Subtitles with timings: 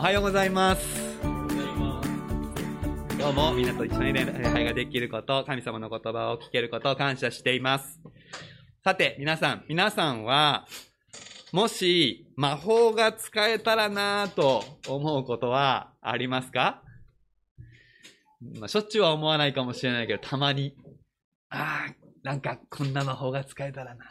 [0.00, 1.20] おはようございます。
[1.22, 1.30] 今
[3.28, 8.00] 日もみんなと一緒に礼拝ができること、神様の言葉を聞けることを感謝しています。
[8.82, 10.66] さて、皆さん、皆さんは、
[11.52, 16.82] もし魔法が使えたらなぁと思うことはありますか？
[18.58, 20.74] まあ、しょっちゅうは思わないかもしれないけど、たまに、
[21.50, 24.06] ああ、なんかこんな魔法が使えたらな。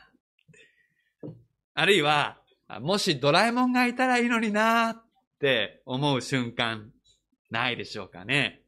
[1.74, 2.38] あるいは、
[2.80, 5.02] もしドラえもんがいたらいいのにな
[5.40, 6.92] って思う瞬間、
[7.50, 8.62] ないでしょうかね。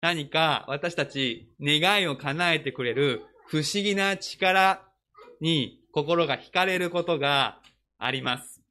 [0.00, 4.82] 何か私たち願いを叶えてくれる不思議な力
[5.42, 7.60] に心が惹かれることが
[7.98, 8.62] あります。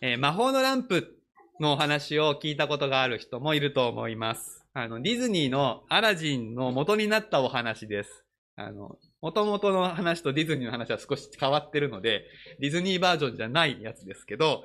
[0.00, 1.18] えー魔法のランプ
[1.58, 4.64] のお話を聞いたことがある人もいると思います。
[4.74, 8.27] あの、ディズニーのアラジンの元になったお話です。
[8.58, 12.24] あの、元々の話とディズニーの話は少し変わってるので、
[12.58, 14.64] ディズニーバージョンじゃないやつですけど、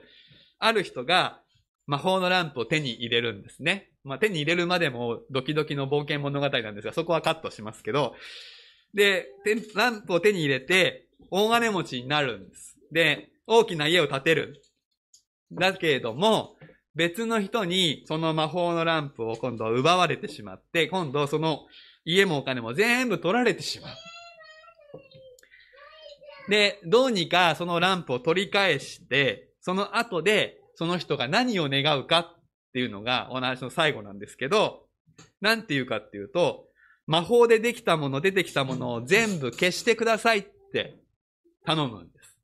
[0.57, 1.39] ある人が
[1.85, 3.91] 魔法のランプを手に入れるんですね。
[4.03, 8.15] まあ、手に入れるまでもドキドキの冒険物語なんですが、そこはカットしますけど、
[8.95, 9.27] で、
[9.75, 12.75] ランプを手に入れて、大金持ちになるんです。
[12.91, 14.61] で、大きな家を建てる。
[15.51, 16.55] だけれども、
[16.95, 21.67] 別の人にその魔法のランプを今度は奪われてしまって、今度その
[22.05, 23.95] 家もお金も全部取られてしまう。
[26.49, 32.35] で、どうにかそのランプを取り返して、その後でその人が何を願うかっ
[32.73, 34.87] ていうのがお話の最後なんですけど、
[35.41, 36.65] なんて言うかっていうと、
[37.05, 40.95] 魔法でできたもの、出てきたものを全部消してくださいって
[41.65, 42.39] 頼むんです。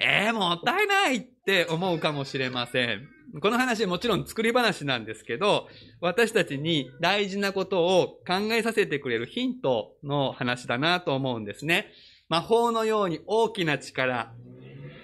[0.00, 3.17] えー、もったいないって思うかもしれません。
[3.42, 5.68] この話もちろん作り話なんですけど、
[6.00, 11.92] 私たちに大事なことを考えさせてくれるヒントの話だなと思うんですね。
[12.30, 14.32] 魔法のように大きな力、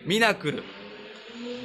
[0.07, 0.63] ミラクル、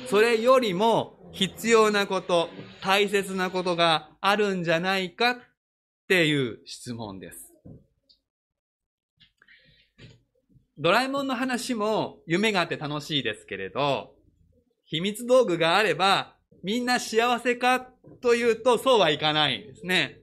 [0.07, 2.49] それよりも必要なこと、
[2.81, 5.37] 大切なことがあるんじゃないかっ
[6.09, 7.53] ていう質問です。
[10.77, 14.13] ドラえもんの話も夢があって楽しいですけれど、
[14.85, 17.79] 秘密道具があればみんな幸せか
[18.21, 20.19] というとそうはいかないんですね。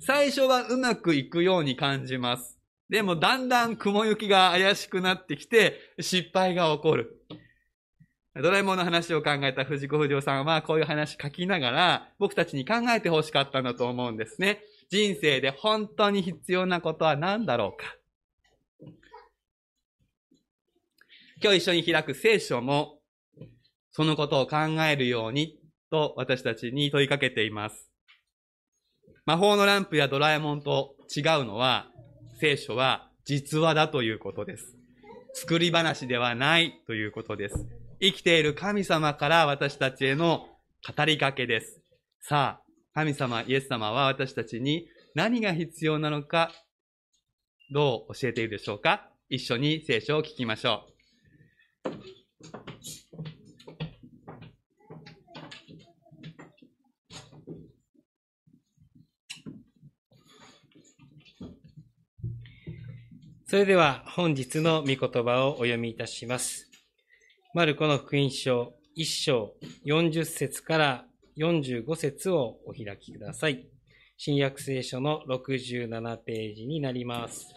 [0.00, 2.58] 最初はうまくいくように感じます。
[2.88, 7.22] でもだんだん雲行きが怪しくなってきて失敗が起こる。
[8.34, 14.60] ドラえもんの話を考えた藤子不二雄さんはこういう話書きながら僕たちに考えてほしかったんだと思うんですね。
[14.90, 17.96] 人生で本当に必要なことは何だろうか。
[21.42, 22.98] 今日一緒に開く聖書も
[23.90, 24.56] そのことを考
[24.88, 25.55] えるように
[25.90, 27.90] と私たちに問いかけています。
[29.24, 31.88] 魔法のランプやドラえもんと違うのは
[32.40, 34.76] 聖書は実話だということです。
[35.34, 37.66] 作り話ではないということです。
[38.00, 40.46] 生きている神様から私たちへの
[40.96, 41.80] 語りかけです。
[42.20, 46.52] さあ、神様、イエス様は私たちに何が必要なのか、
[47.72, 49.10] どう教えているでしょうか？
[49.28, 50.84] 一緒に聖書を聞きましょ
[51.84, 51.90] う。
[63.48, 66.68] それでは本日の御言葉をお読みいたします。
[67.54, 71.04] マルコの福音書1章40節から
[71.38, 73.68] 45節をお開きください。
[74.16, 77.54] 新約聖書の67ページになります。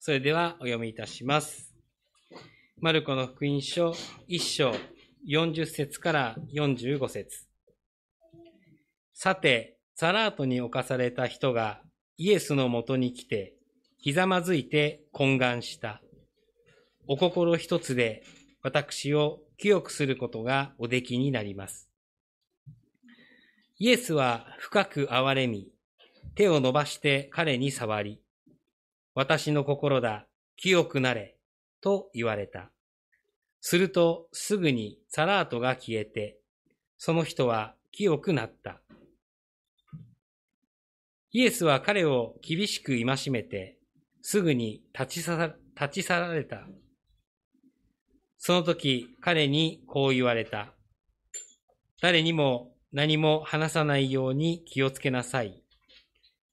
[0.00, 1.72] それではお読みいたします。
[2.80, 3.94] マルコの福音書
[4.28, 4.74] 1章
[5.28, 7.46] 40節から45節
[9.12, 11.80] さて、サラートに侵された人が
[12.16, 13.54] イエスのもとに来て、
[13.98, 16.00] ひざまずいて懇願した。
[17.08, 18.22] お心一つで
[18.62, 21.88] 私を清くすることがおできになります。
[23.78, 25.68] イエスは深く憐れみ、
[26.34, 28.20] 手を伸ばして彼に触り、
[29.14, 30.26] 私の心だ、
[30.56, 31.36] 清くなれ、
[31.80, 32.70] と言われた。
[33.68, 36.38] するとすぐにサラートが消えて、
[36.98, 38.80] その人は清くなった。
[41.32, 43.76] イエスは彼を厳しく戒めて、
[44.22, 46.68] すぐに立ち去ら立ち去られた。
[48.38, 50.72] その時彼にこう言われた。
[52.00, 55.60] 誰にも何も話さないように気をつけなさい。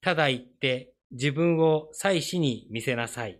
[0.01, 3.39] ただ言って自分を祭司に見せなさい。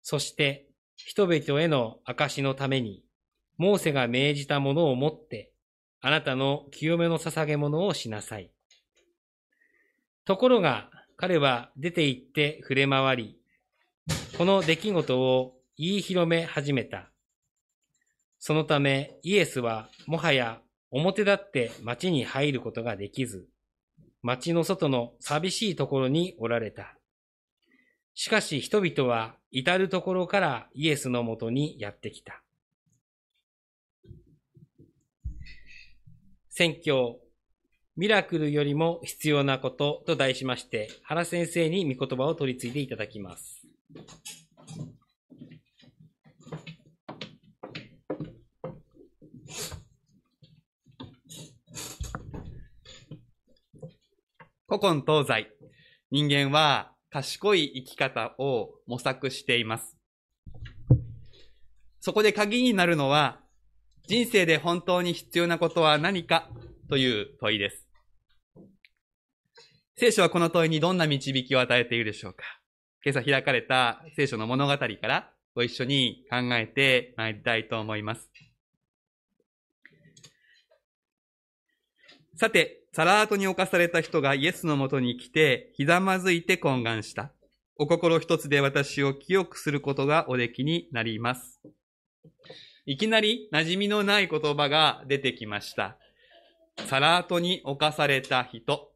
[0.00, 0.71] そして
[1.04, 3.04] 人々への証のために、
[3.58, 5.52] モーセが命じたものを持って、
[6.00, 8.50] あなたの清めの捧げ物をしなさい。
[10.24, 13.38] ところが、彼は出て行って触れ回り、
[14.36, 17.10] この出来事を言い広め始めた。
[18.38, 20.60] そのため、イエスはもはや
[20.90, 23.46] 表立って町に入ることができず、
[24.22, 26.96] 町の外の寂しいところにおられた。
[28.14, 32.42] しかし人々は至るところからイエスのもとにやってきた。
[36.48, 37.18] 宣教、
[37.96, 43.66] ミラクルよりも必要なことと題しまして、原先生に御言葉を取り継いでいただきます。
[54.68, 55.50] 古今東西、
[56.10, 59.98] 人間は賢い生き方を模索しています。
[62.00, 63.40] そこで鍵になるのは、
[64.08, 66.48] 人生で本当に必要なことは何か
[66.88, 67.86] という問いです。
[69.96, 72.44] 聖書はこの問いにどんな導きを与えているでしょうか
[73.04, 78.30] 今朝開かれた聖書の物語からご一緒に考えてまいりたいと思います。
[82.36, 87.32] さて、サラートに侵された人がイエスのもとに来て、ひざまずいて懇願した。
[87.76, 91.58] お心一つで私を清くすることがおできになります。
[92.84, 95.96] いきなり馴染みのない言葉が出てきました。
[96.86, 98.92] サラートに侵された人。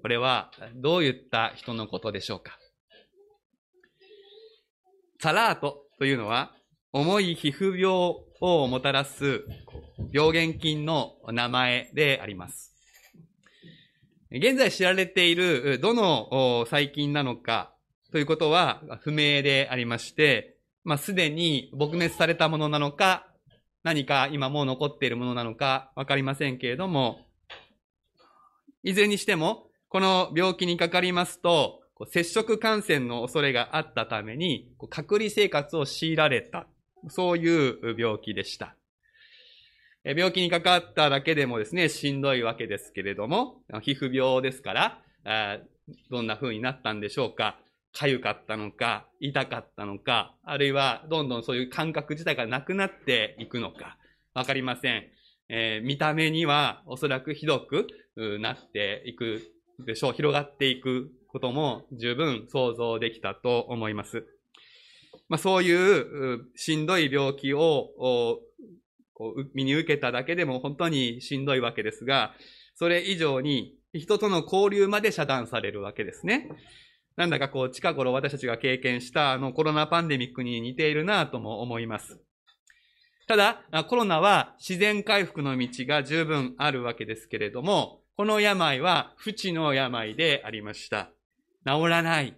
[0.00, 2.56] これはどういった人のことでしょうか
[5.20, 6.52] サラートというのは
[6.96, 9.44] 重い皮膚病をもたらす
[10.12, 12.72] 病原菌の名前であります。
[14.30, 17.74] 現在知られているどの細菌なのか
[18.12, 23.26] ということは不明でありまして、まあ、すでに撲滅されたものなのか、
[23.82, 27.26] 何か今もう残っているものなのかわかりませんけれども、
[28.84, 31.80] いずれにしても、この病気にかかりますと、
[32.12, 36.68] 接触感染の恐れがあったために、隔離生活を強いられた。
[37.08, 38.76] そういう病気でした。
[40.04, 45.60] 病気にかかっただけでもですね、しんどいわけですけれども、皮膚病ですから、
[46.10, 47.58] どんな風になったんでしょうか？
[47.96, 53.96] 痒かったのか、痛かったのか、あるいはどんどんそういう感覚自体がなくなっていくのか、
[54.34, 55.04] わかりません。
[55.48, 57.86] えー、見た目にはおそらくひどく
[58.40, 59.42] なっていく
[59.78, 60.12] でしょう。
[60.12, 64.26] 広がっていくことも十分想像できたと思います。
[65.28, 67.90] まあ、そういうしんどい病気を
[69.14, 72.34] こう身に受けただけでも本当にしんどいわけですが、
[72.74, 76.48] それ以上に人との交流まで遮断されるわけですね。
[77.16, 82.20] なんだかこう近頃私たちが経験したあのコロナパンデミックに似ているなとも思います。
[83.26, 91.10] ただ、コロナは自然回復の道が十分あるわけですけれども、この病は不治の病でありました。
[91.64, 92.36] 治らない。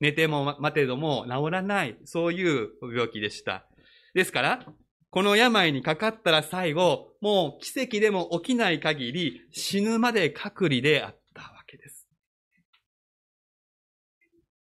[0.00, 1.96] 寝ても待てども治らない。
[2.04, 3.66] そういう病気でした。
[4.14, 4.66] ですから、
[5.10, 12.06] この病にかかったら最後、もう奇跡でも起きない限り死ぬまで隔離であったわけです。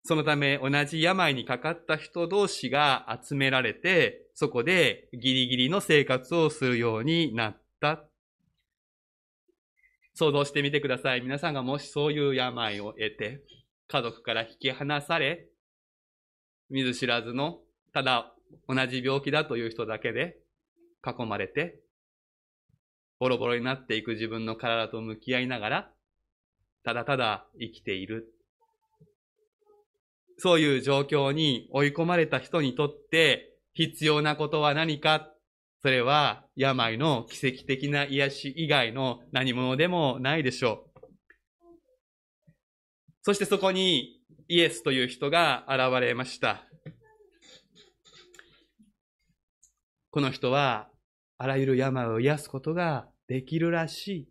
[0.03, 8.05] そのため同じ病にかかった人同士が集められて、そこでギリギリの生活をするようになった。
[10.13, 11.21] 想像してみてください。
[11.21, 13.41] 皆さんがもしそういう病を得て、
[13.87, 15.47] 家族から引き離され、
[16.69, 17.59] 見ず知らずの、
[17.93, 18.33] ただ
[18.67, 20.37] 同じ病気だという人だけで
[21.05, 21.79] 囲まれて、
[23.19, 25.91] ボロボロになっていく自分の体と向き合いながら、
[26.83, 28.33] ただただ生きている。
[30.37, 35.33] そういう状況に追い込まれた人にとって必要なことは何か？
[35.81, 40.86] それは病の奇跡的な癒し以外の何者でもないでしょう。
[43.27, 46.63] そしてそこにイエスという人が現れました。
[50.11, 50.87] この人は、
[51.37, 54.29] あらゆる病を癒すことができるらしい。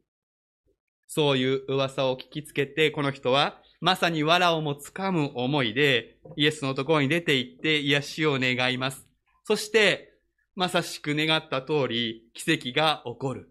[1.09, 9.07] そういう噂を聞きつけて、この人は、まさに藁をもつかむ思いで、イエスのところに出て行って癒しを願います。
[9.45, 10.15] そして、
[10.55, 13.51] まさしく願った通り、奇跡が起こる。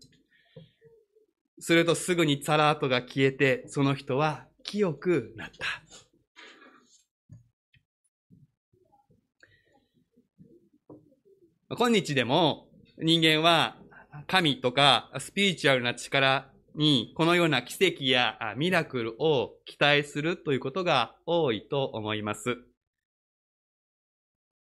[1.59, 5.65] するとすぐにサラートが消えて、その人は清くなった。
[11.77, 12.67] 今日でも
[12.97, 13.77] 人間は
[14.27, 22.57] 神とかスピリチュアルな力にこのような奇跡やミラクルを期待するということが多いと思います。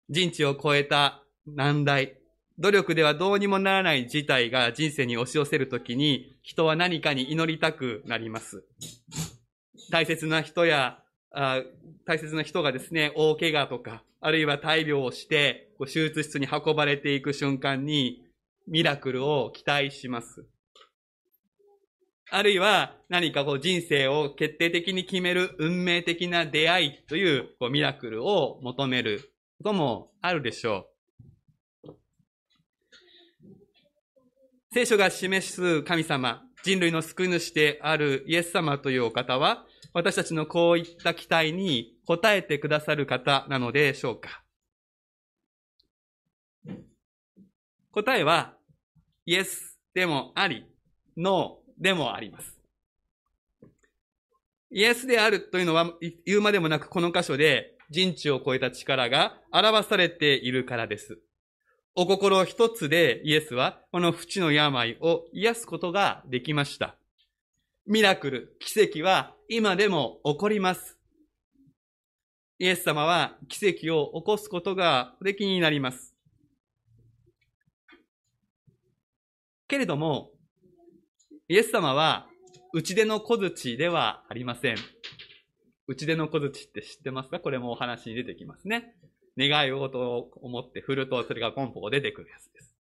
[0.08, 2.18] 人知を超えた難題、
[2.58, 8.64] 努力ではどうにもならない事態が人生に押し寄せるときに人は何かに祈りたくなります。
[9.90, 10.98] 大切な人や、
[11.32, 11.62] あ
[12.06, 18.24] 大切な人がですね、大怪我とか、あるいは大病をして、こう手術室に運ばれていく瞬間に、
[18.66, 20.44] ミラクルを期待します。
[22.30, 30.88] あるいは何かこう人生を決定的に決める運命的な出会いというこうミラクルを求めることもあるでしょ
[31.86, 31.94] う。
[34.70, 39.64] 聖書が示す神様、人類の救い主であるイエス様というお方は、
[39.98, 44.44] 私たちのこういった期待に応えてくださる方なのでしょうか
[47.90, 48.54] 答えは、
[49.26, 50.64] イエスでもあり、
[51.16, 52.60] ノーでもあります。
[54.70, 55.92] イエスであるというのは
[56.24, 61.18] 言うまでもなくこの箇所で人知を超えた力が表されているからです。
[61.96, 66.94] お心一つでイエスはこの淵の病を癒すことができました。
[67.88, 70.98] ミラクル、奇跡は今でも起こります。
[72.58, 76.14] イエス様は奇跡を起こすことができになります。
[79.66, 80.32] けれども、
[81.48, 82.26] イエス様は
[82.74, 84.76] 内出の小槌ではありません。
[85.86, 87.40] 内出の小槌って知ってますか？
[87.40, 88.96] これもお話に出てきますね。
[89.38, 92.74] 願い事を思って振るとそれがポンポコ出てくるやつです。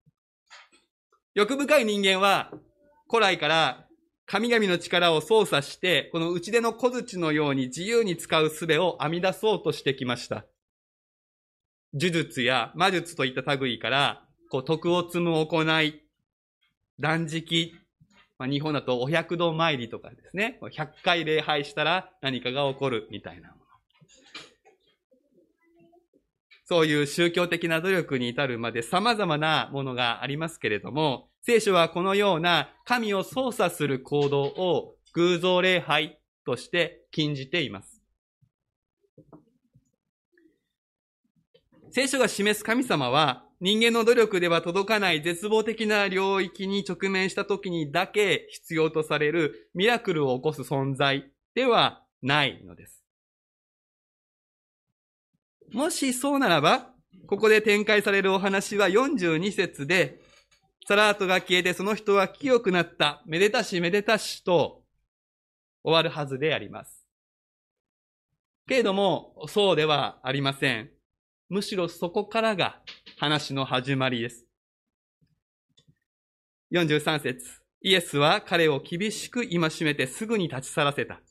[1.33, 2.51] 欲深い人間は
[3.09, 3.87] 古来から
[4.27, 10.45] 神々の力を操作して、この内出の小槌のように自由に使う術を編み出そうとしてきました。
[11.93, 16.01] 呪術や魔術といった類から、こう徳を積む行い、
[16.99, 17.73] 断食、
[18.37, 20.59] まあ、日本だとお百度参りとかですね。
[20.61, 23.61] 100回礼拝したら何かが起こるみたいなもの。
[26.69, 38.01] そういう宗教的な努力に至るまで様々なものがありますけれども、聖書はこのような神を操作する行動を偶像礼拝として禁じています。
[41.91, 53.06] 聖書が示す神様は人間の努力では届かない絶望的な領域に直面した時にだけ必要とされるミラクルを起こす存在ではないのです。
[55.73, 56.93] もしそうならば、
[57.27, 60.21] ここで展開されるお話は42節で、
[60.87, 64.83] サラートが消えてその人は清くなった、めでたしめでたしと
[65.83, 67.07] 終わるはずであります。
[68.67, 70.89] けれども、そうではありません。
[71.49, 72.81] むしろそこからが
[73.17, 74.45] 話の始まりです。
[76.73, 77.45] 43節
[77.81, 81.21] イエスは彼を厳しく戒めてすぐに立ち去らせた。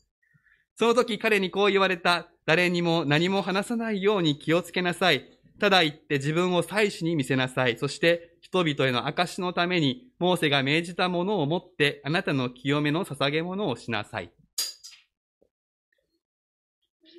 [0.77, 2.29] その時彼にこう言われた。
[2.47, 5.29] 誰にも何も話さないように気をつけなさい。
[5.59, 7.77] ただ言って自分を祭司に見せなさい。
[7.77, 14.31] そして人々への証のために、モーセが命じたものを持ってあなたの清めの捧げ物をしなさい。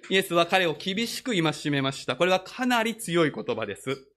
[0.10, 2.16] イエスは彼を厳しく戒めました。
[2.16, 4.08] これはかなり強い言葉です。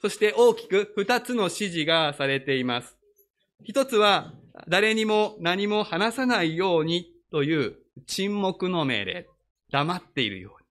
[0.00, 2.96] そして大きく二つの指示がされています。
[3.62, 4.32] 一つは、
[4.66, 9.26] 誰にも何も話さないようにという沈黙の命令。
[9.72, 10.62] 黙っているように。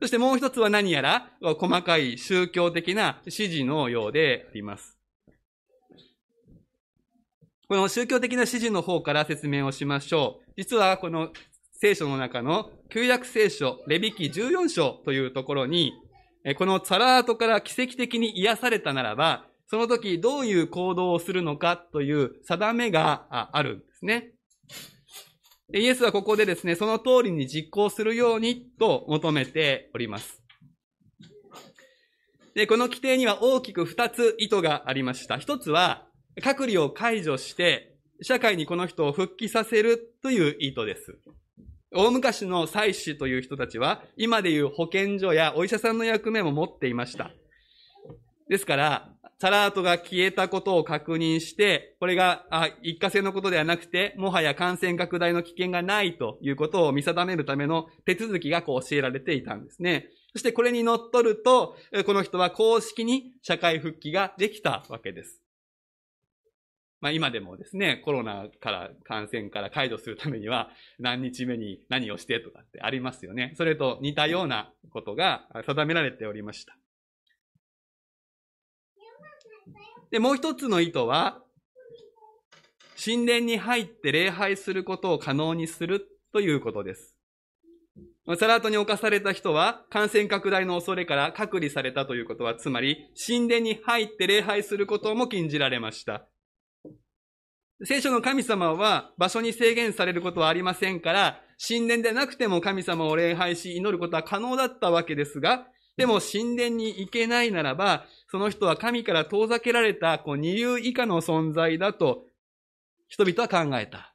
[0.00, 4.96] そしてもう一つは何やら細かい宗教的な指示のようであります。
[7.68, 10.52] この宗教的な指示の方から説明をしましょう。
[10.56, 11.32] 実はこの
[11.72, 15.92] 聖書の中の旧約聖書、レビ記14章というところに、
[16.56, 24.32] このサラートから奇跡的に癒されたならば、その時どういう行動をするのかという定めがあるんですね。
[25.74, 30.42] イエスはここでですね、その通りに実行するようにと求めております。
[32.54, 35.36] で、この規定には大きく二つ意図がありました。
[35.36, 36.06] 一つは、
[36.42, 41.18] 隔離を解除して、社会にこの人を復帰させるという意図です。
[41.94, 47.30] 大昔の祭司という人たちは、今でいう保健所やお医者さんの役目も持っていました。
[48.48, 60.08] ですから、サラートが消えたことを確認して、これがあ一過性のことではなくて、もはや感染拡大の危険がないということを見定めるための手続きがこう教えられていたんですね。
[60.32, 65.40] そしてこれに乗っ取ると、この人は公式に社会復帰ができたわけです。
[67.00, 73.54] まあ今でもですね、コロナから感染から解除するためには何日目に何をしてとかってありますよね。
[73.56, 76.76] それと似たようなことが定められておりました。
[80.10, 81.42] で、もう一つの意図は、
[83.02, 87.14] 神殿に入って礼拝することを可能にするということです。
[88.38, 96.26] サラートに侵された人は感染拡大の恐れから隔離されたということは、つまり神殿に入って礼拝することも禁じられました。
[97.84, 105.66] 聖書の神様は場所に制限されることはありませんから、神殿でなくても神様を礼拝し祈ることは可能だったわけですが、
[105.98, 112.24] でも神殿に行けないならば、その人は神から遠ざけられたこう二流以下の存在だと
[113.08, 114.14] 人々は考えた。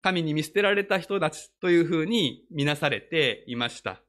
[0.00, 4.00] 神に見捨てられた人たちというふうに見なされていました。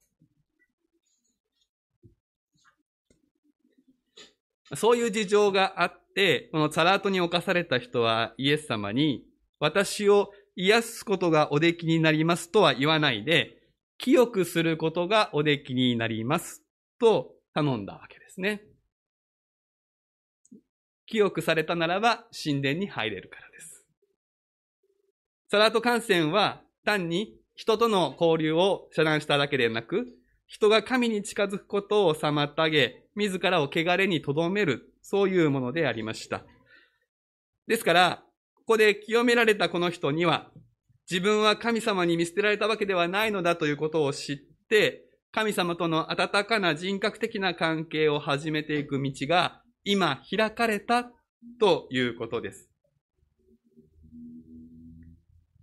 [4.75, 9.25] そういう事情があって、このツァラートに侵された人はイエス様に、
[9.59, 13.60] 私を癒すことがおできになりますとは言わないで、
[14.01, 16.63] 清くすることがおできになります
[16.99, 18.63] と頼んだわけですね。
[21.05, 23.85] 清くされたならば神殿に入れるからです。
[25.51, 30.07] サラート感染は単に人との交流を遮断しただけでなく、
[30.47, 36.43] 人が神に近づくことを妨げ、自らを汚れに留める、そういうものでありました。
[37.67, 38.23] ですから、
[38.55, 40.49] ここで清められたこの人には、
[41.09, 44.37] 自分は神様に見捨てられたわけではないのだということを知っ
[44.69, 51.09] て、神様との温かな人格的な関係を始めていく道が今開かれた
[51.59, 52.69] ということです。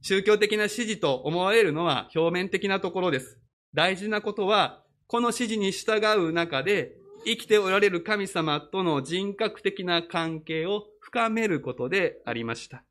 [0.01, 3.39] 宗教的な指示と思われるのは表面的なところです。
[3.75, 6.93] 大事なことは、この指示に従う中で、
[7.25, 12.85] 生きておられる神様との人格的な関係を深めることでありました。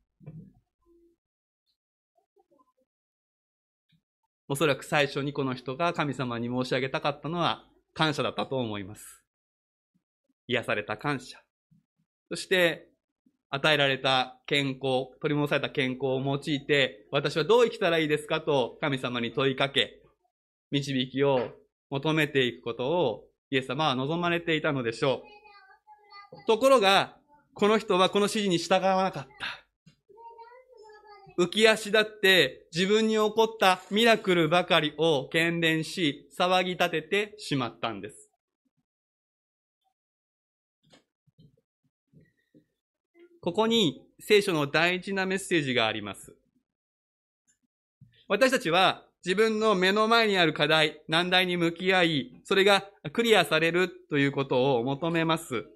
[4.48, 9.22] おそらく最初にこの人が神様に申し上げたかったのは感謝だったと思います。
[10.46, 11.38] 癒された感謝。
[12.30, 12.88] そして、
[13.50, 20.02] 与えられた健康、取り戻された健康を用いて、私はどう生きたらいいですかと神様に問いかけ、
[20.70, 21.50] 導きを
[21.90, 25.22] 求めていくことをイエス様は望まれていたのでしょ
[26.32, 26.46] う。
[26.46, 27.16] ところが、
[27.54, 29.67] この人はこの指示に従わなかった。
[31.38, 38.28] 浮き足立って自分に起こったミラクルばかりを懸念し、騒ぎ立ててしまったんです。
[43.40, 46.34] ここに聖書の大事なメッセージがあります。
[48.26, 55.66] 私たちは自分の目の前にある課題、難題に向き合い、それがクリアされるということを求めます。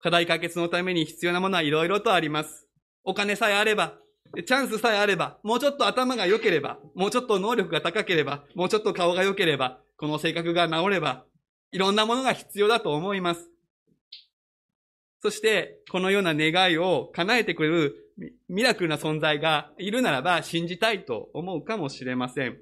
[0.00, 2.67] 課題解決のために必要なものはいろいろとあります。
[3.08, 3.94] お金さえあれば、
[4.36, 11.24] チャンスさえあれば、もうちょっと頭が良ければ、もうちょっと能力が高ければ、もうちょっと顔が良ければ、この性格が治れば、
[11.72, 13.48] いろんなものが必要だと思います。
[15.22, 17.94] そして、このような願いを叶えてくれる
[18.46, 22.58] ミラクルな存在がいるならば信じたいと思うかもしれません。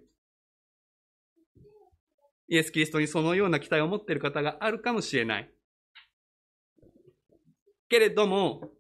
[2.47, 5.51] イエス・キリストにそのような期待を持っている方があるかもしれない。
[7.89, 8.76] けれども、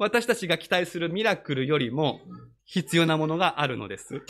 [0.00, 2.22] 私たちが期待するミラクルよりも
[2.64, 4.22] 必要なものがあるのです。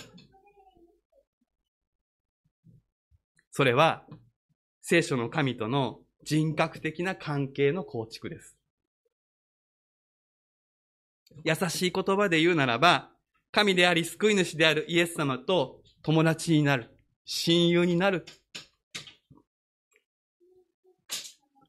[3.52, 4.04] それは、
[4.83, 8.56] 聖書の神との人格的な関係の構築です。
[11.44, 13.11] 優しい言葉で言うならば、
[13.52, 16.90] 神であり救い主であるイエス様と友達になる。
[17.24, 18.26] 親友になる。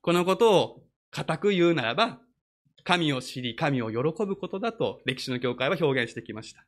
[0.02, 2.20] このことを固く言うならば、
[2.84, 6.65] 神を知り、神を喜ぶことだと歴史の教会は表現してきました。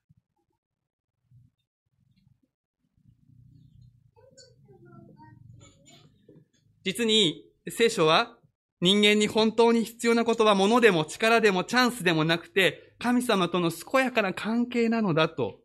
[6.83, 8.37] 実に聖書は
[8.81, 15.61] 人間に本当に必要なことは物でも力でもチャンスでもなくて、神様との健やかな関係なのだと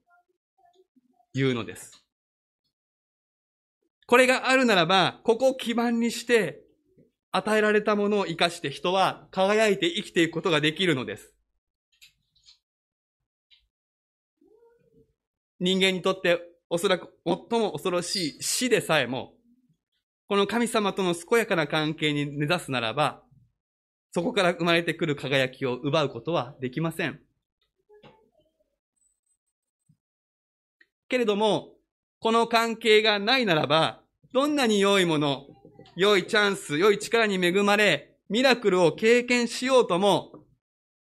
[1.34, 2.04] いうのです。
[4.06, 6.62] これがあるならば、ここを基盤にして、
[7.38, 11.33] 与えられたものを生かして人は輝いて生きていくことができるのです。
[15.61, 19.33] 人間にとっておそらく最も恐ろしい死でさえも
[20.29, 23.22] この神様との健やかな関係に目指すならば、
[24.12, 27.18] そこから生まれてくる輝きを奪うことはできません。
[31.09, 31.70] けれども、
[32.20, 34.03] この関係がないならば、
[34.35, 35.46] どんなに良いもの、
[35.98, 40.44] 良いチャンス、良い力に恵まれ、ミラクルを経験しようとも、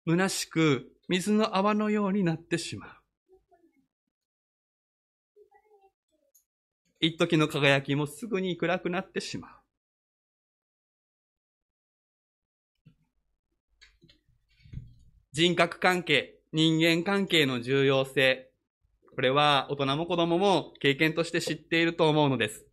[0.08, 2.90] 虚しく水の泡のようになってしまう。
[6.98, 9.50] 一時の輝きもすぐに暗くなってしまう。
[15.30, 18.50] 人格関係、人間関係の重要性。
[19.14, 22.66] これは大人も子供も経験として知っていると思うのです。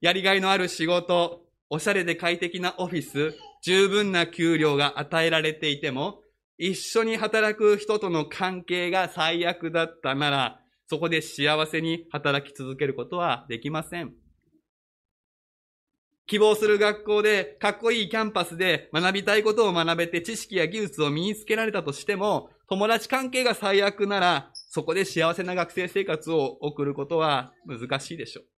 [0.00, 3.34] やりがいのある仕事、おしゃれで快適なオフィス、
[3.64, 6.22] 十分な給料が与えられていても、
[6.56, 14.14] 一緒に働く人との関係が最悪だったなら、そこで幸せに働き続けることはできません。
[16.28, 28.57] 希望する学校で、かっこいいキャンパスで学びたいことを学べて知識や技術を身につけられたとしても、友達関係が最悪なら、そこで幸せな学生生活を送ることは難しいでしょう。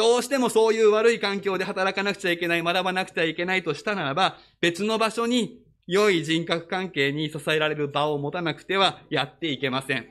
[0.00, 10.08] どうしてもそういう悪い環境で働かなくちゃいけない、学ばなくちゃいけないとしたならば、別の場所に良い人格関係に支えられる場を持たなくてはやっていけません。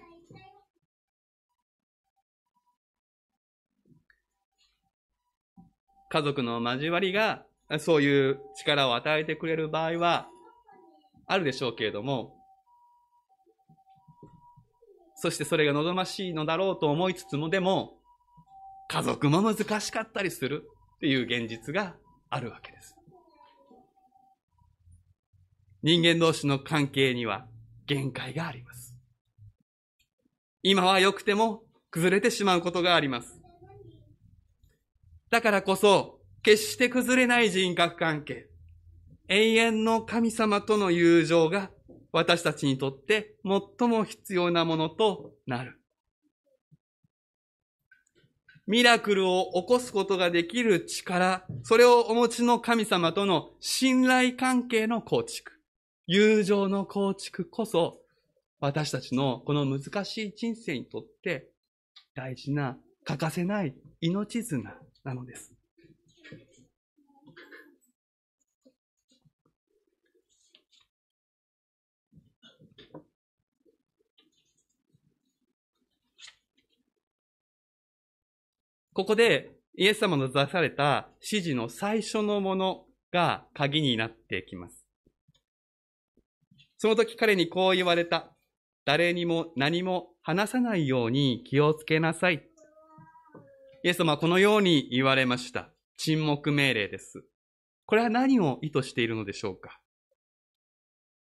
[6.12, 7.43] 家族の交わりが
[7.80, 10.28] そういう力を与えてくれる場合は
[11.25, 12.36] あるでしょうけれども、
[15.15, 17.98] そしてそれが望ましいのだろうと思いつつも、でも、
[18.91, 21.95] 家族も難しかったりするっていう現実が
[22.32, 22.95] あるわけです。
[25.84, 27.45] 人間同士の関係には
[27.86, 28.95] 限界があります。
[30.63, 33.39] 今は良くても崩れてしまうことがあります。
[35.30, 38.49] だからこそ、決して崩れない人格関係、
[39.28, 41.69] 永遠の神様との友情が
[42.12, 43.36] 私たちにとって
[43.78, 45.78] 最も必要なものとなる。
[48.69, 55.53] ミラクルを起こすことができる力、それをお持ちの神様との信頼関係の構築、
[56.05, 57.97] 友情の構築こそ、
[58.60, 61.49] 私たちのこの難しい人生にとって
[62.13, 65.51] 大事な、欠かせない命綱なのです。
[78.93, 84.86] ここでイエス様の出された指示の最初のものが鍵になってきます。
[86.78, 88.36] その時彼にこう言われた。
[88.86, 92.43] 誰にも何も話さないように気をつけなさい。
[93.84, 95.69] イエス様はこのように言われました。
[95.97, 97.23] 沈黙命令です。
[97.86, 99.80] これは何を意図しているのでしょうか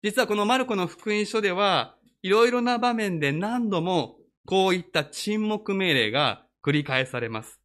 [0.02, 7.60] 実はこのマルコの福音書では、いろいろな場面で何度もこういった沈黙命令が繰り返されます。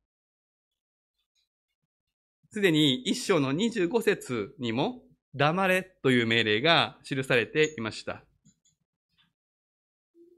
[2.52, 5.02] すでに一章の25節にも、
[5.34, 8.24] 黙れという命令が記されていました。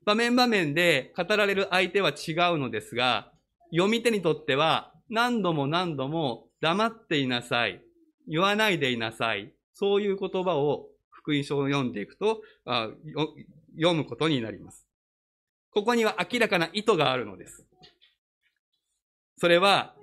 [0.05, 3.33] 場面場面で語られる相手は違うのですが、
[3.71, 7.81] 読み手にとっては何度も何度も黙っていなさい。
[8.29, 9.51] 言わないでいなさい。
[9.73, 14.87] そういう言葉を福音書を読んでいくと読むことになります。
[15.71, 17.65] ここには明らかな意図があるのです。
[19.43, 19.93] それは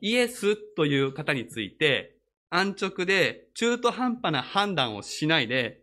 [0.00, 2.16] イエスという方について、
[2.50, 5.82] 安直で中途半端な判断をしないで、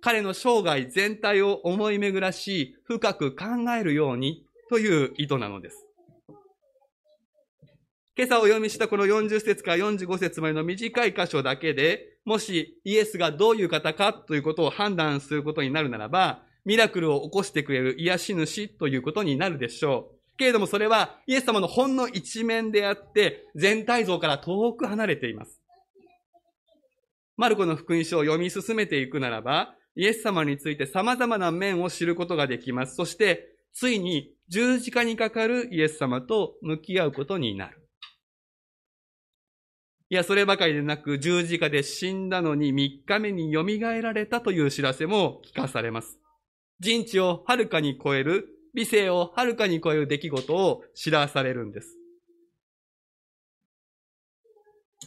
[0.00, 3.44] 彼の生涯全体を思い巡らし、深く考
[3.78, 5.86] えるようにという意図なのです。
[8.16, 20.17] 今朝お読みしたこの40節から45節までの短い箇所だけで、もしイエスがどういう方かということを判断することになるならば、ミラクルを起こしてくれる癒し主ということになるでしょう。
[20.38, 25.60] けれどもそれはイエス様のほんの一面であって、全体像から遠く離れています。
[27.36, 32.94] マルコの福音書を読み進めていくならば、イエス様について様々な面を知ることができます。
[32.94, 37.88] そして、ついに十字架にかかるイエス様と向き合うことになる。
[40.10, 43.64] いや、そればかりでなく、十字架で死んだのに3日目に蘇
[44.02, 46.18] られたという知らせも聞かされます。
[46.80, 51.96] 人知をはるかに超える理性をはるかに超える出来事を知らされるんです。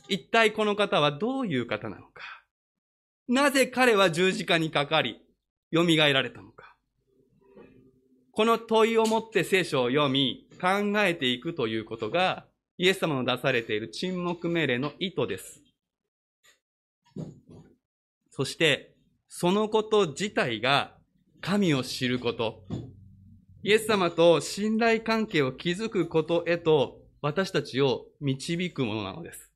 [0.10, 2.24] 一体この方はどういう方なのか？
[3.28, 5.22] なぜ彼は十字架にかかり、
[5.74, 6.76] 蘇られたのか？
[8.34, 12.46] この問いをもって聖書を読み、考えていくということが、
[12.78, 15.62] イエス様の出されている沈黙命令の意図です。
[18.32, 18.96] そして、
[19.28, 20.98] そのこと自体が
[21.42, 22.64] 神を知ること、
[23.64, 29.52] イエス様と信頼関係を築くことへと私たちを導くものなのです。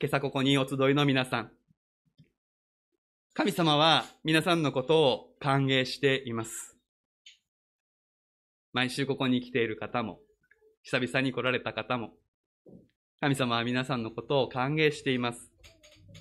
[0.00, 1.52] 今朝ここにお集いの皆さん。
[3.34, 6.76] 神様は皆さんのことを歓迎しています。
[8.72, 10.18] 毎週ここに来ている方も、
[10.82, 12.14] 久々に来られた方も、
[13.22, 15.52] 神様は皆さんのことを歓迎しています。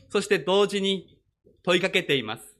[0.10, 1.18] そして同時に
[1.64, 2.56] 問いかけています。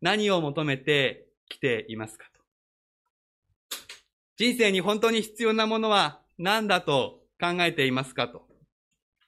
[0.00, 2.40] 何を求めて来ていますかと。
[4.36, 8.48] 人生に本当に必要なものは何だと考えていますかと。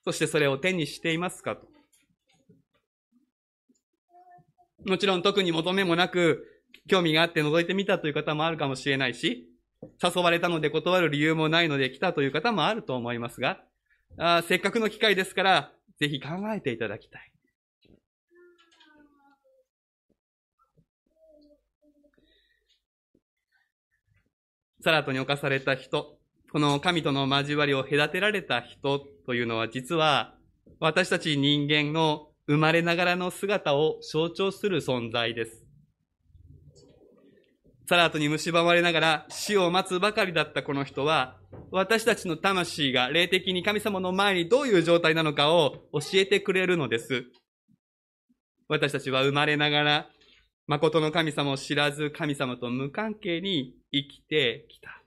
[0.05, 1.68] そしてそれを手にしていますかと。
[4.85, 6.44] もちろん特に求めもなく、
[6.88, 9.49] 興味があって覗いてみたという方もあるかもしれないし、
[10.03, 13.62] 誘われたので断る理由もないので来たという方もあると思いますが、
[14.18, 17.33] あせっかくの機会ですから、ぜひ考えていただきたい。
[24.83, 26.18] サラトに侵された人、
[26.52, 30.35] この神との交わりを隔てられた人というのは実は
[30.79, 35.64] 私たち人間の生まれながらの姿を象徴する存在です。
[37.88, 41.37] サラートに蝕まれながら死を待つばかりだったこの人は、
[41.70, 47.24] 私たちの魂が霊的に神様の前にどういう状態なのかを教えてくれるのです。
[48.68, 50.09] 私たちは生まれながら、
[50.66, 55.02] 誠の神様を知らず神様と無関係に生きてきた。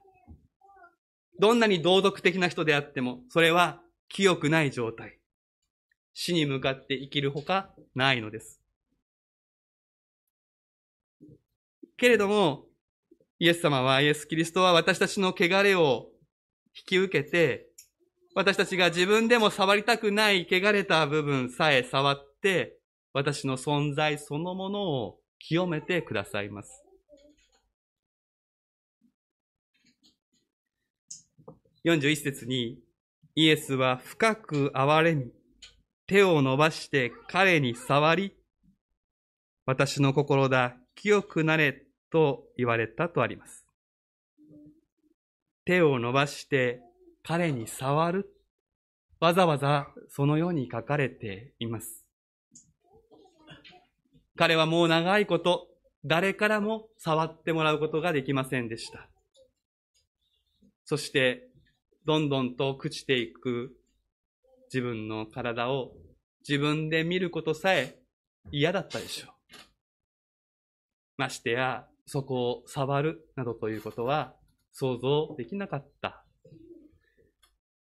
[1.40, 5.20] どんなに道徳的な人であっても、それは清くない状態。
[6.14, 8.62] 死に向かって生きるほかないのです。
[11.98, 12.66] けれども、
[13.40, 16.09] イエス様は、イエス・キリストは私たちの汚れを
[16.80, 17.68] 引き受けて、
[18.36, 22.78] 私たちが自分でも触りたくない汚れた部分さえ触って、
[23.14, 26.84] 私の存在そのものを清めてくださいます。
[31.86, 32.80] 41節に、
[33.36, 35.32] イエスは深く憐れみ、
[36.08, 38.36] 手を伸ばして彼に触り、
[39.66, 43.69] 私の心だ、清くなれと言われたとあります。
[45.66, 46.82] 手を伸ばして
[47.24, 48.34] 彼に触る。
[49.20, 52.06] わざわざそのように書かれています。
[54.36, 55.68] 彼はもう長いこと、
[56.06, 59.10] 誰からも触ってもらうことができませんでした。
[60.86, 61.50] そして、
[62.06, 63.76] どんどんと朽ちていく
[64.74, 65.92] 自分の体を
[66.48, 68.00] 自分で見ることさえ
[68.52, 69.32] 嫌だったでしょう。
[71.18, 74.34] ましてや、そこを触るなどということは
[74.74, 76.26] 想像できなかった。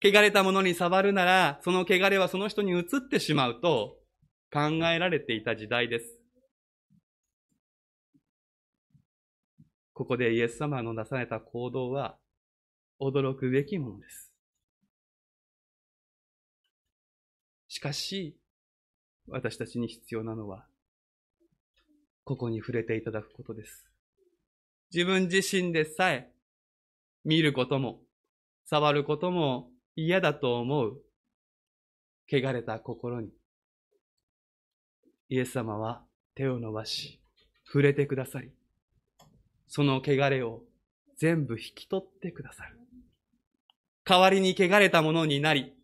[0.02, 3.96] 汚れたものに触るなら、その汚れはその人に移ってしまうと
[4.52, 6.18] 考えられていた時代です。
[9.92, 12.18] ここでイエス様の出された行動は
[13.00, 14.32] 驚くべきものです。
[17.68, 18.36] しかし、
[19.28, 20.66] 私たちに必要なのは、
[22.24, 23.88] ここに触れていただくことです。
[24.92, 26.30] 自分自身でさえ
[27.26, 27.98] 見ることも、
[28.66, 31.02] 触ることも嫌だと思う、
[32.30, 33.30] 汚れた心に、
[35.28, 36.04] イエス様は
[36.36, 37.20] 手を伸ばし、
[37.66, 38.52] 触れてくださり、
[39.66, 40.62] その汚れを
[41.18, 42.78] 全部引き取ってくださる。
[44.04, 45.74] 代わりに汚れたものになり、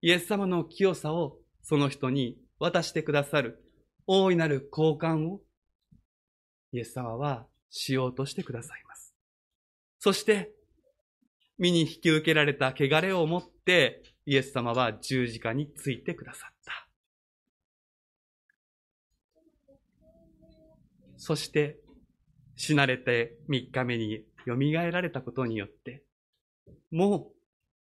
[0.00, 3.64] イエス様の清さをその人に渡してくださる
[4.06, 5.40] 大いなる交換を
[6.70, 9.12] イエス様はしようとしてくださいます。
[9.98, 10.52] そして、
[11.58, 16.88] 身に引き受けられた汚れを持って、イエス様は十字架についてくださった。
[21.16, 21.78] そして、
[22.56, 24.56] 死なれて三日目に蘇
[24.90, 26.04] られたことによって、
[26.90, 27.26] もう、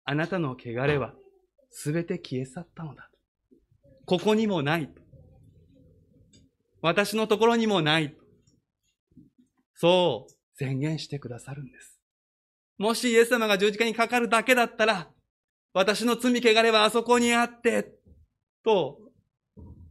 [0.03, 1.13] あなたの汚れは
[1.69, 3.09] すべて消え去ったのだ。
[4.05, 4.89] ここにもない。
[6.81, 8.15] 私のところにもない。
[9.75, 11.90] そう宣言してくださるんです。
[12.77, 15.11] もしイエス様が十字架にかかるだけだったら、
[15.73, 17.93] 私の罪汚れはあそこにあって、
[18.63, 18.99] と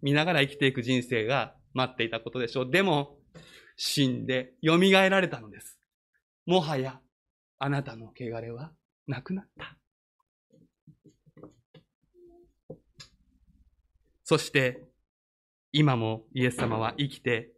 [0.02, 2.70] 見ながら生きていく人生が待っていたことでしょう。
[2.70, 3.18] でも、
[3.76, 5.78] 死んで蘇られたのです。
[6.46, 7.00] もはや、
[7.58, 8.72] あなたの汚れは
[9.06, 9.76] なくなった。
[14.24, 14.90] そして、
[15.72, 17.52] 今もイエス様は生きて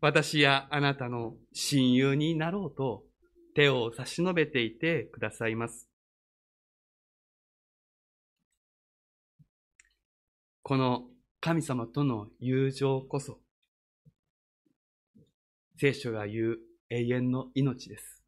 [0.00, 3.04] 私やあなたの親友になろうと
[3.54, 5.88] 手を差し伸べていてくださいます。
[10.62, 11.02] この
[11.40, 13.40] 神様との友情こそ、
[15.76, 16.58] 聖書が言う
[16.90, 18.22] 永遠の命です。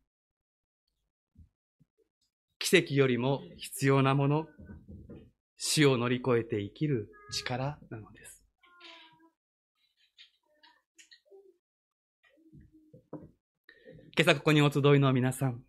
[2.59, 4.47] 奇跡よりも必要なもの、
[5.57, 8.34] 死を乗り越えて生きる力なのです。
[14.17, 15.61] 今朝ここにお集いの皆さん、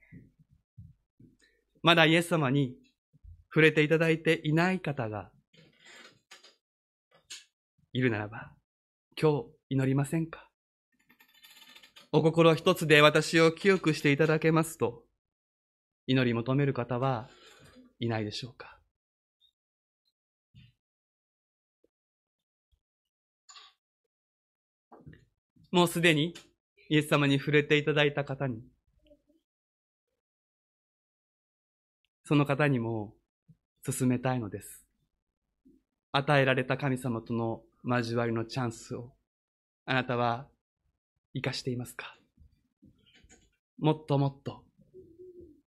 [1.81, 2.75] まだイエス様に
[3.49, 5.31] 触れていただいていない方が
[7.91, 8.51] いるならば、
[9.19, 10.47] 今日祈りませんか？
[12.11, 15.01] お心一つで私を清くしていただけますと、
[16.05, 17.27] 祈り求める方は
[17.99, 18.77] いないでしょうか？
[25.71, 26.35] もうすでに
[26.89, 28.61] イエス様に触れていただいた方に、
[32.23, 33.13] その方にも
[33.83, 34.85] 進めたいのです。
[36.11, 39.13] 与えられた神様との交わりのチャンスを、
[39.85, 40.47] あなたは
[41.33, 42.15] 生かしていますか？
[43.79, 44.63] もっともっと、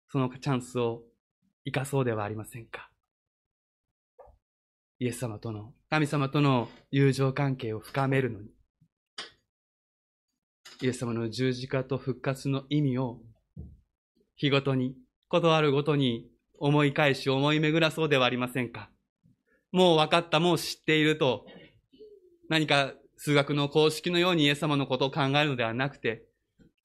[0.09, 1.03] そのチャンスを
[1.65, 2.91] 生かそうではありませんか？
[4.99, 8.49] イエス様との、神様との友情関係を深めるのに、
[10.83, 13.21] イエス様の十字架と復活の意味を、
[14.37, 14.95] 日ごとに、
[15.29, 18.91] ことあるごとに思い返し思い巡らそうではありませんか？
[19.73, 21.47] もう分かった、もう知っていると、
[22.51, 26.27] 何か数学の公式のようにイエス様のことを考えるのではなくて、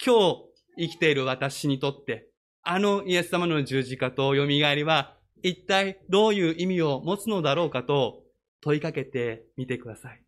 [0.04, 0.36] 今
[0.78, 2.30] 日生きている私にとって、
[2.64, 8.24] あのイエス様の十字架と蘇りは一体どういう意味を持つのだろうかと
[8.62, 10.24] 問いかけてみてください。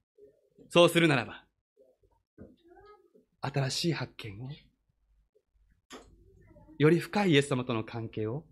[0.70, 1.43] そうするならば、
[3.46, 4.50] 新しい発見を、
[6.78, 8.46] より深いイエス様との関係を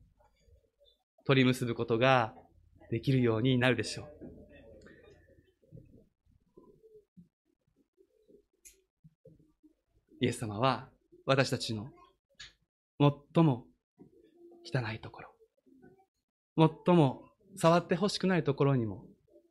[1.26, 2.34] 取り結ぶことが
[2.90, 4.08] できるようになるでしょう。
[10.20, 10.90] イエス様は
[11.26, 11.90] 私たちの
[13.00, 13.66] 最も
[14.66, 15.22] 汚いとこ
[16.58, 17.24] ろ、最も
[17.56, 19.06] 触ってほしくないところにも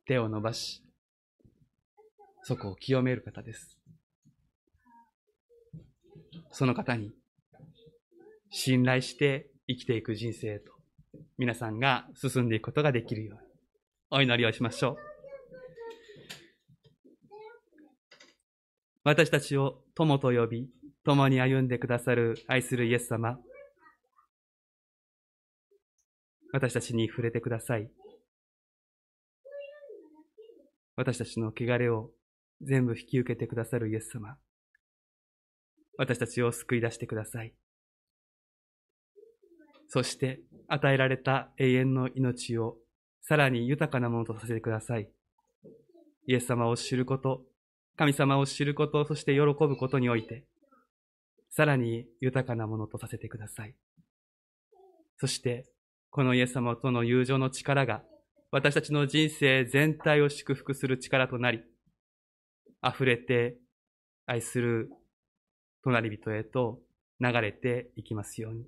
[0.05, 0.83] 手を伸ばし、
[2.43, 3.80] そこを清める方です。
[6.51, 7.11] その方に
[8.49, 10.71] 信頼して生きていく人生へと
[11.37, 13.51] 皆さんが進んでいくことができるように
[14.11, 14.95] お祈りをしましょう。
[19.03, 20.69] 私たちを友と呼び、
[21.03, 23.39] 共に歩んでくださる愛するイエス様。
[26.53, 27.89] 私たちに触れてください。
[30.95, 32.11] 私たちの汚れを
[32.61, 34.37] 全部引き受けてくださるイエス様。
[35.97, 37.53] 私たちを救い出してください。
[39.87, 42.77] そして与えられた永遠の命を
[43.21, 45.09] さらに豊かなものとさせてください。
[46.27, 47.43] イエス様を知ること、
[47.97, 50.45] 神様を知ること、そして喜ぶことにおいて、
[51.49, 53.75] さらに豊かなものとさせてください。
[55.17, 55.65] そして、
[56.09, 58.03] このイエス様との友情の力が、
[58.49, 61.61] 私たちの人生全体を祝福する力となり、
[62.81, 63.57] 溢れて
[64.25, 64.89] 愛する
[65.83, 66.79] 隣人へと
[67.19, 68.65] 流れていきますように。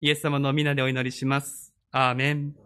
[0.00, 1.72] イエス様の皆でお祈りします。
[1.90, 2.65] アーメン。